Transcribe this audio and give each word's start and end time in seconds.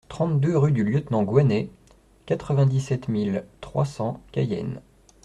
trente-deux 0.09 0.57
rue 0.57 0.71
du 0.71 0.83
Lieutenant 0.83 1.21
Goinet, 1.21 1.69
quatre-vingt-dix-sept 2.25 3.07
mille 3.07 3.45
trois 3.61 3.85
cents 3.85 4.19
Cayenne 4.31 4.81